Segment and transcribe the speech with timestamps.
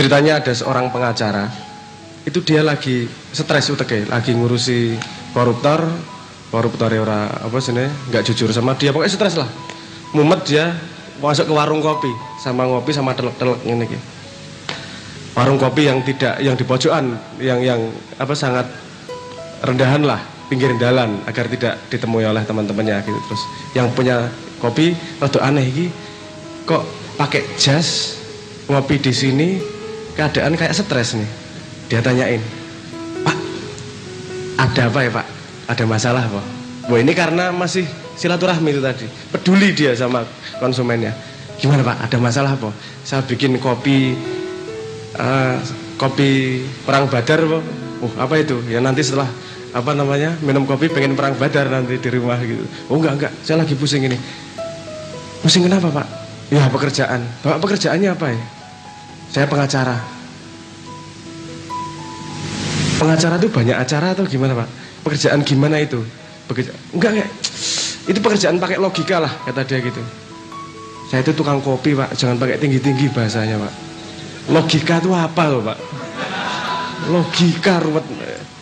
[0.00, 1.44] ceritanya ada seorang pengacara.
[2.24, 3.04] Itu dia lagi
[3.36, 4.96] stres uteke lagi ngurusi
[5.36, 5.84] koruptor.
[6.48, 8.96] Koruptor ora apa sih nggak jujur sama dia.
[8.96, 9.46] Pokoknya stres lah.
[10.16, 10.72] Mumet dia
[11.20, 12.08] masuk ke warung kopi
[12.40, 14.00] sama ngopi sama telek-telek ini gitu.
[15.36, 17.80] warung kopi yang tidak yang di pojokan yang yang
[18.18, 18.66] apa sangat
[19.62, 20.18] rendahan lah
[20.50, 23.20] pinggir jalan agar tidak ditemui oleh teman-temannya gitu.
[23.30, 23.42] Terus
[23.76, 24.26] yang punya
[24.58, 25.86] kopi rada aneh iki
[26.66, 26.82] kok
[27.14, 28.18] pakai jas
[28.66, 29.48] ngopi di sini
[30.20, 31.28] keadaan kayak stres nih.
[31.88, 32.44] Dia tanyain
[33.24, 33.36] pak
[34.60, 35.26] ada apa ya pak?
[35.72, 36.44] Ada masalah pak?
[36.92, 37.88] Wah ini karena masih
[38.20, 39.08] silaturahmi itu tadi.
[39.32, 40.28] Peduli dia sama
[40.60, 41.16] konsumennya.
[41.56, 41.96] Gimana pak?
[42.04, 42.68] Ada masalah apa
[43.00, 44.12] saya bikin kopi
[45.16, 45.56] uh,
[45.96, 47.62] kopi perang badar pak.
[48.04, 48.60] Oh apa itu?
[48.68, 49.28] Ya nanti setelah
[49.72, 52.68] apa namanya minum kopi pengen perang badar nanti di rumah gitu.
[52.92, 53.32] Oh enggak enggak.
[53.40, 54.20] Saya lagi pusing ini.
[55.40, 56.06] Pusing kenapa pak?
[56.52, 57.24] Ya pekerjaan.
[57.40, 58.59] Bapak pekerjaannya apa ya
[59.30, 59.96] saya pengacara.
[62.98, 64.68] Pengacara itu banyak acara atau gimana pak?
[65.06, 66.04] Pekerjaan gimana itu?
[66.50, 67.30] Bekerja, enggak enggak.
[68.10, 70.02] Itu pekerjaan pakai logika lah kata dia gitu.
[71.08, 72.12] Saya itu tukang kopi pak.
[72.18, 73.72] Jangan pakai tinggi tinggi bahasanya pak.
[74.50, 75.78] Logika itu apa loh pak?
[77.08, 78.04] Logika ruwet.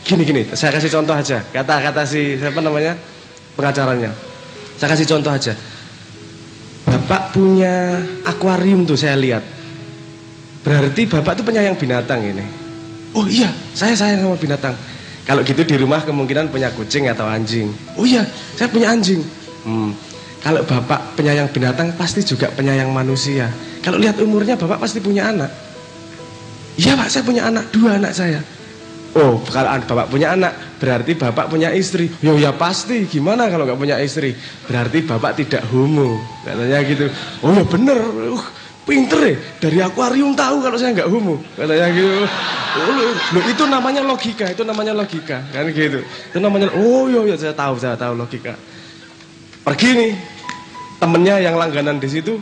[0.05, 1.42] Gini gini, saya kasih contoh aja.
[1.48, 2.96] Kata-kata si siapa namanya?
[3.56, 4.14] Pengacaranya.
[4.78, 5.52] Saya kasih contoh aja.
[6.86, 9.58] Bapak punya akuarium tuh saya lihat.
[10.69, 12.44] Berarti bapak tuh penyayang binatang ini.
[13.16, 14.77] Oh iya, saya sayang sama binatang.
[15.24, 17.72] Kalau gitu di rumah kemungkinan punya kucing atau anjing.
[17.97, 18.20] Oh iya,
[18.52, 19.24] saya punya anjing.
[19.64, 19.96] Hmm.
[20.44, 23.48] Kalau bapak penyayang binatang pasti juga penyayang manusia.
[23.80, 25.48] Kalau lihat umurnya bapak pasti punya anak.
[26.77, 28.44] Iya pak, saya punya anak dua anak saya.
[29.16, 32.12] Oh, kalau bapak punya anak, berarti bapak punya istri.
[32.20, 34.36] Yo ya pasti, gimana kalau nggak punya istri?
[34.69, 36.20] Berarti bapak tidak homo.
[36.45, 37.08] Katanya gitu.
[37.40, 37.96] Oh ya bener.
[38.36, 38.45] Uh,
[38.88, 39.36] pinter ya.
[39.60, 41.36] Dari akuarium tahu kalau saya nggak homo.
[41.52, 42.24] Katanya gitu.
[42.78, 45.44] Oh, loh, itu namanya logika, itu namanya logika.
[45.52, 46.00] Kan gitu.
[46.00, 48.56] Itu namanya, oh yo ya saya tahu, saya tahu logika.
[49.68, 50.12] Pergi nih,
[50.98, 52.40] temennya yang langganan di situ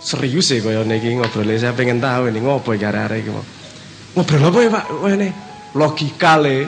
[0.00, 3.30] serius ya kaya niki ngobrolnya saya pengen tahu ini ngobrol ya arek-arek iki
[4.16, 5.32] ngobrol apa ya Pak wah nih
[5.76, 6.64] logika le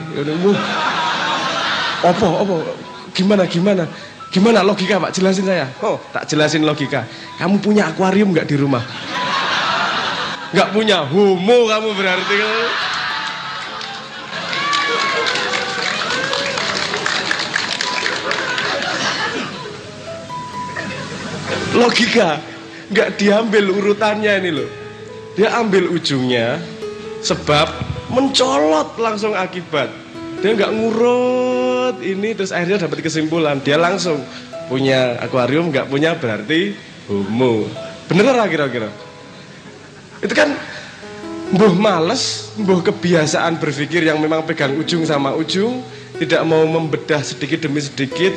[2.05, 2.55] opo opo
[3.17, 3.83] gimana gimana
[4.33, 5.13] gimana logika pak?
[5.13, 5.69] Jelasin saya.
[5.85, 6.01] Oh.
[6.09, 7.05] Tak jelasin logika.
[7.37, 8.81] Kamu punya akuarium nggak di rumah?
[10.49, 11.05] Nggak punya.
[11.05, 12.37] Homo kamu berarti.
[21.77, 22.41] Logika.
[22.89, 24.69] Nggak diambil urutannya ini loh.
[25.37, 26.57] Dia ambil ujungnya
[27.21, 27.69] sebab
[28.09, 29.89] mencolot langsung akibat.
[30.41, 31.42] Dia nggak ngurut
[32.03, 33.63] ini terus akhirnya dapat kesimpulan.
[33.63, 34.19] Dia langsung
[34.67, 36.75] punya akuarium nggak punya berarti
[37.07, 37.67] homo.
[38.11, 38.91] Bener lah kira-kira.
[40.19, 40.55] Itu kan
[41.53, 45.85] mbuh males mbuh kebiasaan berpikir yang memang pegang ujung sama ujung
[46.17, 48.33] tidak mau membedah sedikit demi sedikit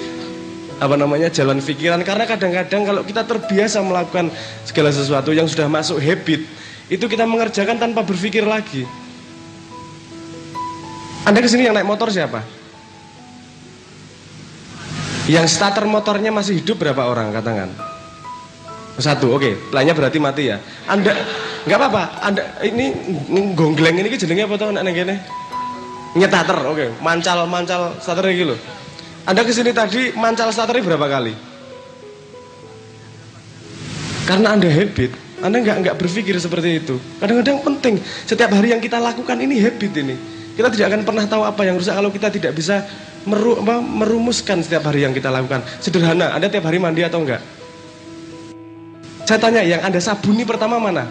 [0.77, 2.01] apa namanya jalan pikiran.
[2.07, 4.29] Karena kadang-kadang kalau kita terbiasa melakukan
[4.65, 6.45] segala sesuatu yang sudah masuk habit
[6.87, 8.87] itu kita mengerjakan tanpa berpikir lagi.
[11.27, 12.56] Anda ke sini yang naik motor siapa?
[15.27, 17.75] Yang starter motornya masih hidup berapa orang katakan?
[18.97, 19.43] Satu, oke.
[19.43, 19.55] Okay.
[19.75, 20.63] Lainnya berarti mati ya.
[20.87, 21.13] Anda
[21.67, 22.03] nggak apa-apa.
[22.23, 22.95] Anda ini
[23.59, 25.17] gongleng ini jenenge apa tau anak gini?
[26.17, 26.75] Nyetater, oke.
[26.79, 26.89] Okay.
[27.03, 28.57] Mancal mancal starter gitu.
[29.27, 31.35] Anda ke sini tadi mancal starter berapa kali?
[34.31, 35.11] Karena Anda habit,
[35.43, 36.97] Anda nggak nggak berpikir seperti itu.
[37.19, 37.95] Kadang-kadang penting.
[38.27, 40.17] Setiap hari yang kita lakukan ini habit ini.
[40.57, 42.81] Kita tidak akan pernah tahu apa yang rusak kalau kita tidak bisa
[43.27, 45.61] meru, apa, merumuskan setiap hari yang kita lakukan.
[45.83, 47.43] Sederhana, Anda tiap hari mandi atau enggak?
[49.27, 51.11] Saya tanya, yang Anda sabuni pertama mana?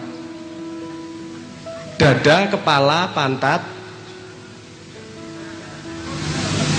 [1.99, 3.61] Dada, kepala, pantat.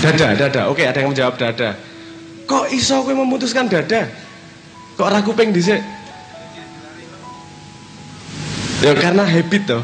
[0.01, 0.61] Dada, dada.
[0.69, 1.77] Oke, ada yang menjawab dada.
[2.49, 4.09] Kok iso gue memutuskan dada?
[4.97, 5.81] Kok ragu peng dhisik?
[8.77, 9.81] Ya karena habit toh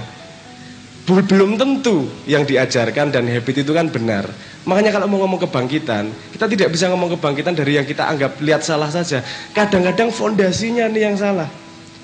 [1.04, 4.30] belum tentu yang diajarkan dan habit itu kan benar.
[4.63, 8.63] Makanya kalau mau ngomong kebangkitan, kita tidak bisa ngomong kebangkitan dari yang kita anggap lihat
[8.63, 9.19] salah saja.
[9.51, 11.51] Kadang-kadang fondasinya nih yang salah.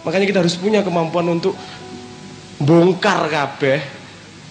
[0.03, 1.56] Makanya kita harus punya kemampuan untuk
[2.59, 3.79] bongkar kabeh,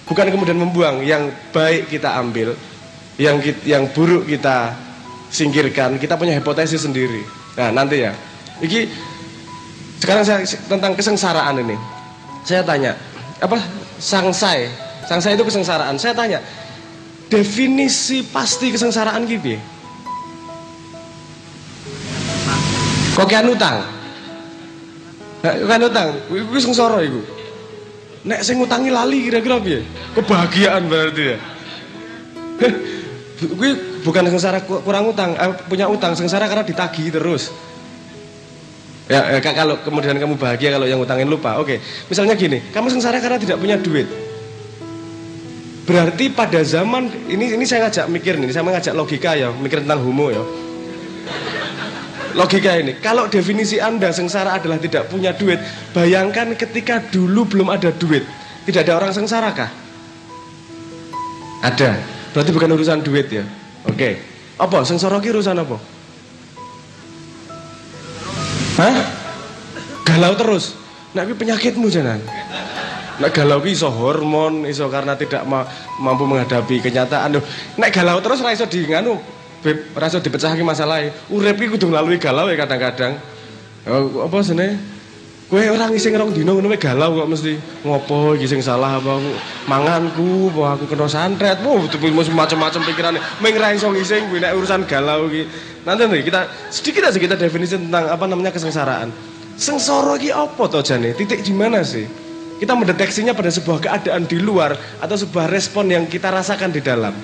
[0.09, 1.05] bukan kemudian membuang.
[1.05, 2.57] Yang baik kita ambil,
[3.21, 4.73] yang yang buruk kita
[5.29, 6.01] singkirkan.
[6.01, 7.21] Kita punya hipotesis sendiri.
[7.61, 8.17] Nah nanti ya,
[8.65, 8.89] iki
[10.01, 11.77] sekarang saya tentang kesengsaraan ini.
[12.49, 12.97] Saya tanya,
[13.37, 13.61] apa
[14.01, 14.73] sangsai.
[15.05, 16.01] Sangsai itu kesengsaraan.
[16.01, 16.41] Saya tanya,
[17.29, 19.61] definisi pasti kesengsaraan gitu
[23.19, 23.83] Kokian utang.
[25.43, 27.19] Kokian utang, itu sengsara itu.
[28.23, 29.81] nek sing ngutangi lali kira-kira piye?
[30.15, 31.39] Kebahagiaan berarti ya.
[33.39, 33.71] Gue
[34.07, 37.51] bukan sengsara kurang utang, eh, punya utang, sengsara karena ditagih terus.
[39.11, 41.59] Ya, eh, kalau kemudian kamu bahagia kalau yang utangin lupa.
[41.59, 44.07] Oke, misalnya gini, kamu sengsara karena tidak punya duit.
[45.89, 50.05] Berarti pada zaman ini ini saya ngajak mikir nih, saya ngajak logika ya, mikir tentang
[50.05, 50.45] homo ya.
[52.37, 55.57] Logika ini, kalau definisi Anda sengsara adalah tidak punya duit,
[55.97, 58.21] bayangkan ketika dulu belum ada duit,
[58.69, 59.73] tidak ada orang sengsara kah?
[61.65, 61.97] Ada.
[62.37, 63.49] Berarti bukan urusan duit ya.
[63.89, 64.21] Oke.
[64.61, 64.85] Apa?
[64.85, 65.81] Sengsara ki urusan apa?
[68.77, 68.97] Hah?
[70.05, 70.77] Galau terus.
[71.17, 72.21] Nah, penyakitmu jangan.
[73.19, 75.67] Nek galau iso hormon, iso karena tidak ma
[75.99, 77.35] mampu menghadapi kenyataan.
[77.35, 77.45] Duh,
[77.75, 79.19] nek galau terus ra iso di nganu,
[79.59, 81.11] beb, ra iso dipecahke masalahe.
[81.27, 83.19] Urip ki kudu melalui galau ya kadang-kadang.
[83.91, 84.79] Oh, apa sene?
[85.49, 89.33] Kowe orang iseng rong dino ngono galau kok mesti ngopo iki sing salah apa aku
[89.65, 91.57] manganku apa aku kena santet.
[91.65, 91.89] Wah,
[92.37, 93.19] macam-macam pikirane.
[93.41, 95.49] Ming ra iso ngising kuwi nek urusan galau iki.
[95.89, 99.09] Nanti nih kita sedikit aja kita definisi tentang apa namanya kesengsaraan.
[99.57, 101.17] Sengsara iki apa to jane?
[101.17, 102.28] Titik di mana sih?
[102.59, 107.15] Kita mendeteksinya pada sebuah keadaan di luar atau sebuah respon yang kita rasakan di dalam.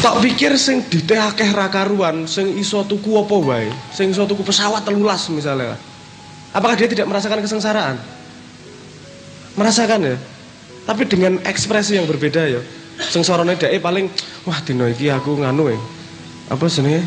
[0.00, 5.28] Tak pikir sing ditehakeh rakaruan, sing iso tuku apa wae, sing iso tuku pesawat telulas
[5.28, 5.76] misalnya.
[6.56, 8.00] Apakah dia tidak merasakan kesengsaraan?
[9.60, 10.16] Merasakan ya.
[10.88, 12.64] Tapi dengan ekspresi yang berbeda ya.
[12.96, 14.08] Sengsorone dhek paling
[14.48, 15.78] wah dino iki aku nganu ya.
[16.48, 17.04] Apa senenge?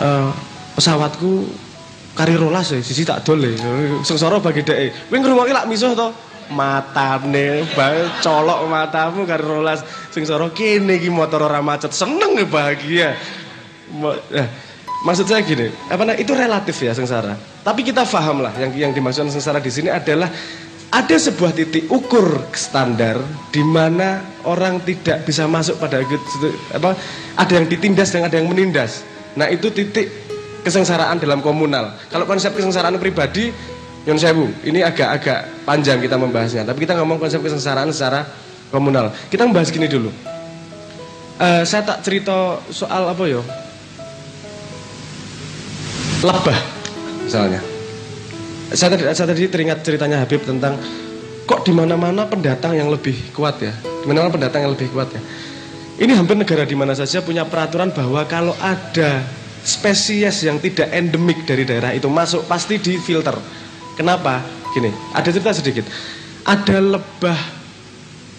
[0.00, 0.34] Uh,
[0.74, 1.46] pesawatku
[2.18, 3.54] kari rolas ya, sisi tak dole.
[4.02, 5.06] Sengsara bagi dhek.
[5.06, 6.10] Kowe ngrungokke lak misuh to?
[6.50, 9.86] Matane bae colok matamu kari rolas.
[10.10, 11.94] Sengsara kene iki motor ora macet.
[11.94, 13.14] Seneng ya bahagia.
[13.94, 14.18] Nah,
[15.06, 17.38] maksud saya gini, apa nah, itu relatif ya sengsara.
[17.62, 20.26] Tapi kita paham lah yang yang dimaksudkan sengsara di sini adalah
[20.88, 23.20] ada sebuah titik ukur standar
[23.52, 26.00] di mana orang tidak bisa masuk pada
[26.72, 26.96] apa
[27.36, 29.06] ada yang ditindas dan ada yang menindas.
[29.38, 30.27] Nah, itu titik
[30.68, 31.96] kesengsaraan dalam komunal.
[32.12, 33.48] Kalau konsep kesengsaraan pribadi,
[34.04, 36.68] Yon Sewu, ini agak-agak panjang kita membahasnya.
[36.68, 38.28] Tapi kita ngomong konsep kesengsaraan secara
[38.68, 39.08] komunal.
[39.32, 40.12] Kita membahas gini dulu.
[41.40, 43.40] Uh, saya tak cerita soal apa yo?
[46.20, 46.58] Lebah,
[47.24, 47.62] misalnya.
[48.74, 50.76] Saya tadi, saya tadi teringat ceritanya Habib tentang
[51.48, 53.72] kok di mana-mana pendatang yang lebih kuat ya.
[53.80, 55.22] Di mana-mana pendatang yang lebih kuat ya.
[55.98, 59.24] Ini hampir negara di mana saja punya peraturan bahwa kalau ada
[59.68, 63.36] spesies yang tidak endemik dari daerah itu masuk pasti difilter.
[64.00, 64.40] Kenapa?
[64.72, 65.84] Gini, ada cerita sedikit.
[66.48, 67.38] Ada lebah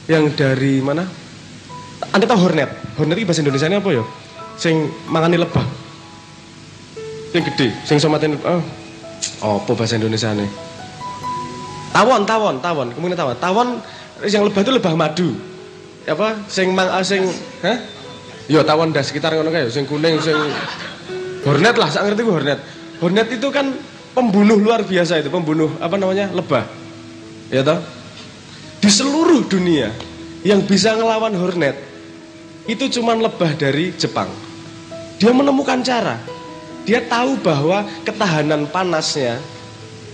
[0.10, 1.06] yang dari mana?
[2.10, 2.98] Anda tahu hornet?
[2.98, 4.04] Hornet itu bahasa Indonesia ini apa ya?
[4.58, 5.62] Sing mangani lebah.
[7.30, 8.64] Sing gede, sing somatin oh.
[9.46, 10.50] Oh, apa bahasa Indonesia ini?
[11.94, 12.88] Tawon, tawon, tawon.
[12.96, 13.38] Kemudian tawon.
[13.38, 13.68] Tawon
[14.26, 15.30] yang lebah itu lebah madu.
[16.10, 16.42] Apa?
[16.50, 17.22] Sing mang ah, sing,
[17.62, 17.78] hah?
[18.50, 20.34] Yo tawon dah sekitar ngono kae, sing kuning, sing
[21.40, 22.60] Hornet lah, saya ngerti gue hornet.
[23.00, 23.72] Hornet itu kan
[24.12, 26.68] pembunuh luar biasa itu, pembunuh apa namanya lebah,
[27.48, 27.80] ya toh.
[28.80, 29.92] Di seluruh dunia
[30.44, 31.76] yang bisa ngelawan hornet
[32.68, 34.28] itu cuma lebah dari Jepang.
[35.20, 36.20] Dia menemukan cara.
[36.88, 39.40] Dia tahu bahwa ketahanan panasnya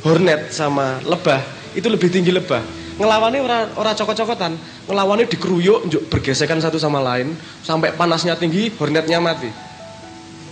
[0.02, 1.42] hornet sama lebah
[1.74, 2.62] itu lebih tinggi lebah.
[2.96, 4.56] Ngelawannya orang ora cokot-cokotan,
[4.88, 7.36] ngelawannya dikeruyuk, bergesekan satu sama lain
[7.66, 9.65] sampai panasnya tinggi, hornetnya mati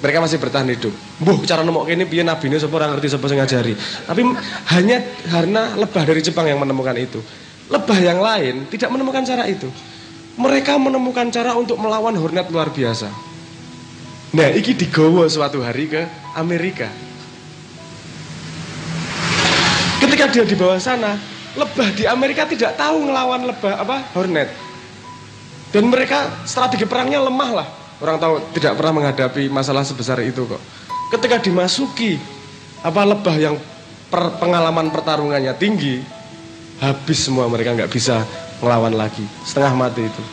[0.03, 0.91] mereka masih bertahan hidup.
[1.24, 3.72] Buh, cara nemok ini piye nabi ini sapa ngerti sapa sing ngajari.
[4.03, 4.22] Tapi
[4.75, 5.00] hanya
[5.31, 7.24] karena lebah dari Jepang yang menemukan itu.
[7.72, 9.72] Lebah yang lain tidak menemukan cara itu.
[10.36, 13.07] Mereka menemukan cara untuk melawan hornet luar biasa.
[14.36, 16.03] Nah, iki digawa suatu hari ke
[16.36, 16.91] Amerika.
[20.03, 21.15] Ketika dia di bawah sana,
[21.55, 24.51] lebah di Amerika tidak tahu ngelawan lebah apa hornet.
[25.72, 30.62] Dan mereka strategi perangnya lemah lah Orang tahu tidak pernah menghadapi masalah sebesar itu kok.
[31.13, 32.17] Ketika dimasuki
[32.81, 33.55] apa lebah yang
[34.09, 36.01] per, pengalaman pertarungannya tinggi,
[36.81, 38.25] habis semua mereka nggak bisa
[38.59, 40.23] melawan lagi, setengah mati itu.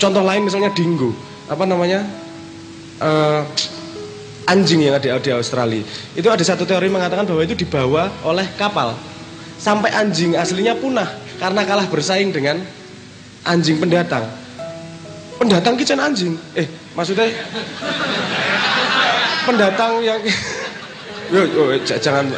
[0.00, 1.12] Contoh lain misalnya dinggo,
[1.48, 2.04] apa namanya
[3.00, 3.44] uh,
[4.48, 5.84] anjing yang ada di Australia.
[6.12, 8.92] Itu ada satu teori mengatakan bahwa itu dibawa oleh kapal
[9.56, 11.08] sampai anjing aslinya punah
[11.40, 12.60] karena kalah bersaing dengan
[13.48, 14.28] anjing pendatang
[15.38, 16.34] pendatang kitchen anjing.
[16.54, 17.30] Eh maksudnya?
[19.44, 20.20] Pendatang yang
[21.28, 22.30] yo, yo jangan.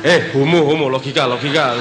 [0.00, 1.76] Eh homo homo logika logika.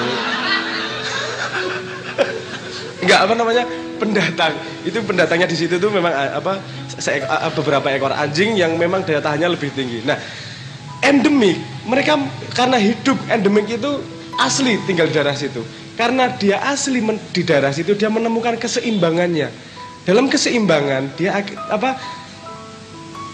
[2.99, 3.63] Enggak apa namanya?
[3.99, 4.53] Pendatang.
[4.88, 6.59] Itu pendatangnya di situ tuh memang eh, apa
[7.55, 10.03] beberapa ekor anjing yang memang daya tahannya lebih tinggi.
[10.03, 10.19] Nah
[11.03, 11.57] endemik.
[11.88, 12.13] Mereka
[12.55, 13.91] karena hidup endemik itu
[14.39, 15.63] asli tinggal di daerah situ.
[15.99, 17.03] Karena dia asli
[17.35, 19.68] di daerah situ dia menemukan keseimbangannya.
[20.07, 21.39] Dalam keseimbangan dia
[21.69, 21.99] apa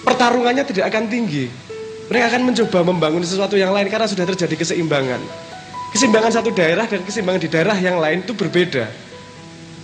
[0.05, 1.49] pertarungannya tidak akan tinggi.
[2.05, 5.21] Mereka akan mencoba membangun sesuatu yang lain karena sudah terjadi keseimbangan.
[5.89, 8.85] Keseimbangan satu daerah dan keseimbangan di daerah yang lain itu berbeda.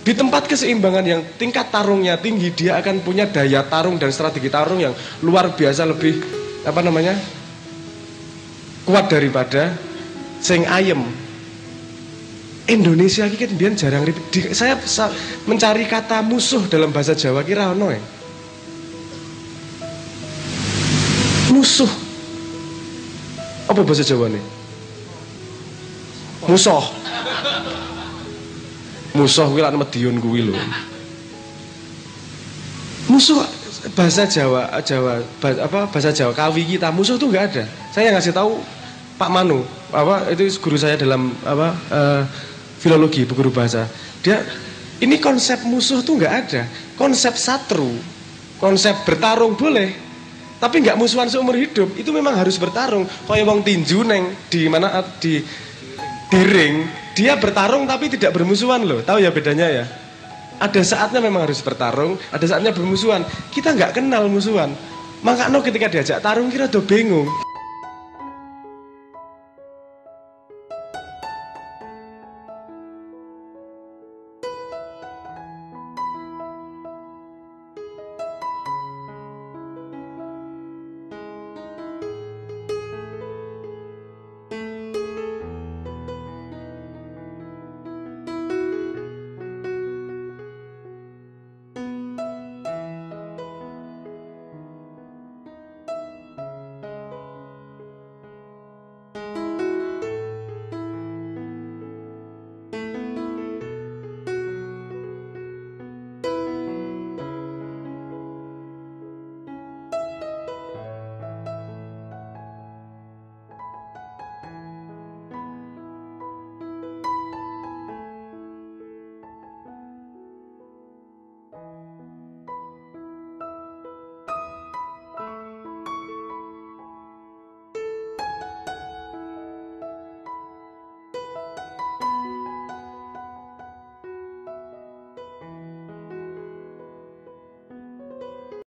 [0.02, 4.82] Di tempat keseimbangan yang tingkat tarungnya tinggi, dia akan punya daya tarung dan strategi tarung
[4.82, 6.18] yang luar biasa lebih
[6.66, 7.14] apa namanya
[8.82, 9.74] kuat daripada
[10.42, 11.21] sing ayem.
[12.70, 14.78] Indonesia ini kan biar jarang di, saya
[15.50, 18.02] mencari kata musuh dalam bahasa Jawa kira ono ya.
[21.50, 21.90] Musuh.
[23.66, 24.44] Apa bahasa Jawa nih?
[26.46, 27.02] Musuh
[29.12, 30.56] musuh kuwi lan Medion lho.
[33.08, 33.44] Musuh
[33.92, 37.64] bahasa Jawa Jawa apa bahasa Jawa kawi kita musuh tuh nggak ada.
[37.92, 38.60] Saya ngasih tahu
[39.20, 42.22] Pak Manu apa itu guru saya dalam apa uh,
[42.82, 43.86] filologi guru bahasa.
[44.26, 44.42] Dia
[44.98, 46.62] ini konsep musuh tuh nggak ada.
[46.98, 47.94] Konsep satru,
[48.58, 49.94] konsep bertarung boleh,
[50.58, 51.94] tapi nggak musuhan seumur hidup.
[51.94, 53.06] Itu memang harus bertarung.
[53.30, 55.38] Kayak wong tinju neng di mana di
[56.32, 59.02] di ring dia bertarung tapi tidak bermusuhan loh.
[59.06, 59.84] Tahu ya bedanya ya?
[60.62, 63.26] Ada saatnya memang harus bertarung, ada saatnya bermusuhan.
[63.50, 64.70] Kita nggak kenal musuhan.
[65.22, 67.30] Maka no ketika diajak tarung kira udah bingung.